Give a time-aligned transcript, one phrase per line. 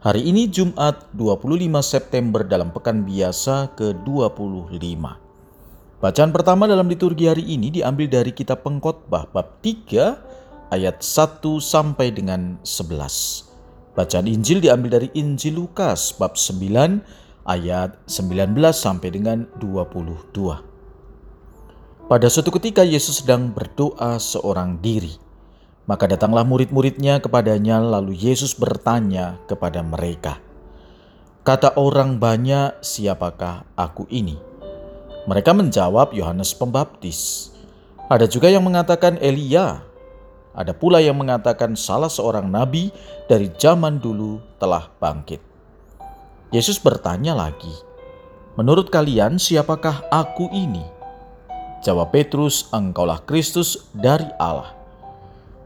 [0.00, 4.96] Hari ini Jumat 25 September dalam pekan biasa ke-25.
[6.00, 12.16] Bacaan pertama dalam liturgi hari ini diambil dari kitab Pengkhotbah bab 3 ayat 1 sampai
[12.16, 13.92] dengan 11.
[13.92, 17.04] Bacaan Injil diambil dari Injil Lukas bab 9
[17.44, 22.08] ayat 19 sampai dengan 22.
[22.08, 25.12] Pada suatu ketika Yesus sedang berdoa seorang diri.
[25.90, 30.38] Maka datanglah murid-muridnya kepadanya, lalu Yesus bertanya kepada mereka,
[31.42, 34.38] "Kata orang banyak, siapakah aku ini?"
[35.26, 37.50] Mereka menjawab, "Yohanes Pembaptis."
[38.06, 39.82] Ada juga yang mengatakan Elia.
[40.54, 42.94] Ada pula yang mengatakan salah seorang nabi
[43.26, 45.42] dari zaman dulu telah bangkit.
[46.54, 47.74] Yesus bertanya lagi,
[48.54, 50.86] "Menurut kalian, siapakah aku ini?"
[51.82, 54.79] Jawab Petrus, "Engkaulah Kristus dari Allah."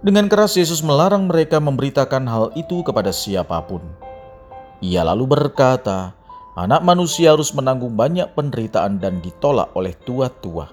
[0.00, 3.84] Dengan keras Yesus melarang mereka memberitakan hal itu kepada siapa pun.
[4.80, 6.16] Ia lalu berkata,
[6.56, 10.68] Anak manusia harus menanggung banyak penderitaan dan ditolak oleh tua-tua,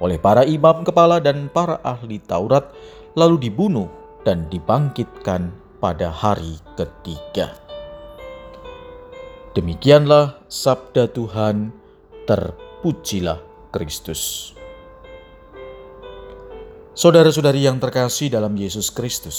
[0.00, 2.72] oleh para imam kepala dan para ahli Taurat,
[3.16, 3.88] lalu dibunuh
[4.24, 7.52] dan dibangkitkan pada hari ketiga.
[9.52, 11.72] Demikianlah sabda Tuhan,
[12.24, 13.40] terpujilah
[13.72, 14.55] Kristus.
[16.96, 19.36] Saudara-saudari yang terkasih dalam Yesus Kristus,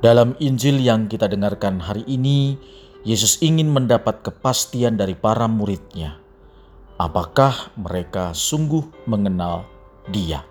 [0.00, 2.56] dalam Injil yang kita dengarkan hari ini,
[3.04, 6.16] Yesus ingin mendapat kepastian dari para muridnya.
[6.96, 9.68] Apakah mereka sungguh mengenal
[10.08, 10.48] Dia?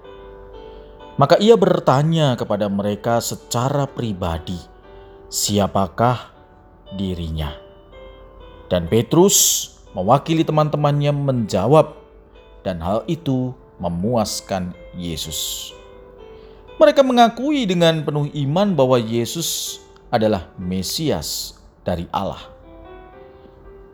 [1.18, 4.62] Maka ia bertanya kepada mereka secara pribadi,
[5.26, 6.38] siapakah
[6.94, 7.50] dirinya?
[8.70, 11.98] Dan Petrus mewakili teman-temannya menjawab,
[12.62, 15.72] dan hal itu memuaskan Yesus.
[16.78, 22.42] Mereka mengakui dengan penuh iman bahwa Yesus adalah Mesias dari Allah.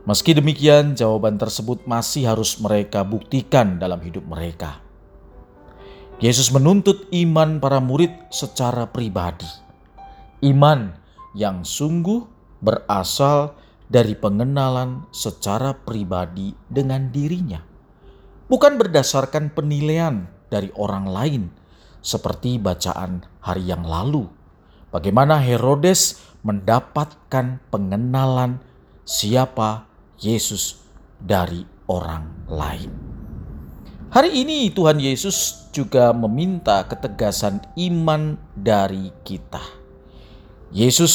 [0.07, 4.79] Meski demikian, jawaban tersebut masih harus mereka buktikan dalam hidup mereka.
[6.19, 9.47] Yesus menuntut iman para murid secara pribadi,
[10.43, 10.91] iman
[11.31, 12.27] yang sungguh
[12.59, 13.55] berasal
[13.87, 17.69] dari pengenalan secara pribadi dengan dirinya
[18.49, 21.43] bukan berdasarkan penilaian dari orang lain,
[22.01, 24.27] seperti bacaan hari yang lalu.
[24.89, 28.57] Bagaimana Herodes mendapatkan pengenalan
[29.05, 29.85] siapa
[30.17, 30.81] Yesus
[31.21, 32.91] dari orang lain.
[34.09, 39.61] Hari ini Tuhan Yesus juga meminta ketegasan iman dari kita.
[40.73, 41.13] Yesus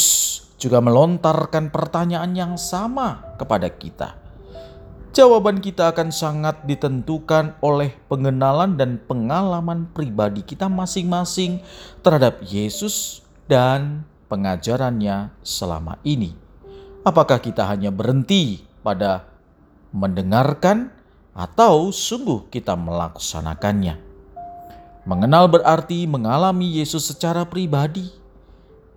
[0.62, 4.23] juga melontarkan pertanyaan yang sama kepada kita
[5.14, 11.62] jawaban kita akan sangat ditentukan oleh pengenalan dan pengalaman pribadi kita masing-masing
[12.02, 16.34] terhadap Yesus dan pengajarannya selama ini.
[17.06, 19.30] Apakah kita hanya berhenti pada
[19.94, 20.90] mendengarkan
[21.30, 24.02] atau sungguh kita melaksanakannya?
[25.06, 28.10] Mengenal berarti mengalami Yesus secara pribadi,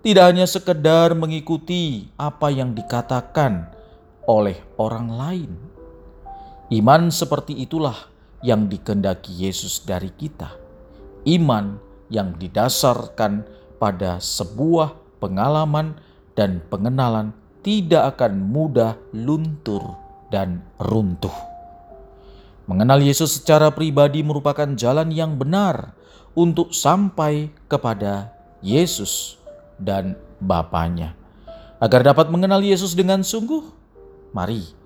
[0.02, 3.70] tidak hanya sekedar mengikuti apa yang dikatakan
[4.26, 5.77] oleh orang lain.
[6.68, 7.96] Iman seperti itulah
[8.44, 10.52] yang dikendaki Yesus dari kita.
[11.24, 11.80] Iman
[12.12, 13.48] yang didasarkan
[13.80, 15.96] pada sebuah pengalaman
[16.36, 17.32] dan pengenalan
[17.64, 19.96] tidak akan mudah luntur
[20.28, 21.32] dan runtuh.
[22.68, 25.96] Mengenal Yesus secara pribadi merupakan jalan yang benar
[26.36, 28.28] untuk sampai kepada
[28.60, 29.40] Yesus
[29.80, 31.16] dan Bapaknya.
[31.80, 33.64] Agar dapat mengenal Yesus dengan sungguh,
[34.36, 34.77] mari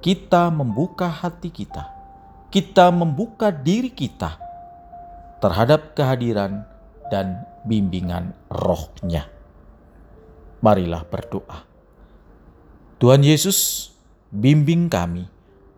[0.00, 1.84] kita membuka hati kita,
[2.48, 4.40] kita membuka diri kita
[5.44, 6.64] terhadap kehadiran
[7.12, 9.28] dan bimbingan rohnya.
[10.64, 11.64] Marilah berdoa.
[13.00, 13.92] Tuhan Yesus,
[14.32, 15.28] bimbing kami,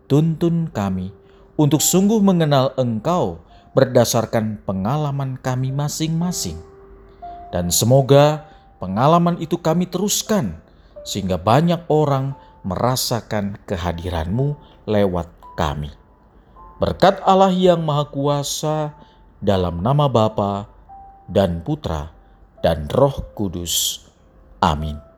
[0.07, 1.11] tuntun kami
[1.55, 3.43] untuk sungguh mengenal Engkau
[3.75, 6.59] berdasarkan pengalaman kami masing-masing.
[7.51, 8.47] Dan semoga
[8.79, 10.59] pengalaman itu kami teruskan
[11.03, 14.55] sehingga banyak orang merasakan kehadiranmu
[14.89, 15.29] lewat
[15.59, 15.91] kami.
[16.81, 18.97] Berkat Allah yang Maha Kuasa
[19.39, 20.67] dalam nama Bapa
[21.29, 22.11] dan Putra
[22.63, 24.07] dan Roh Kudus.
[24.63, 25.12] Amin.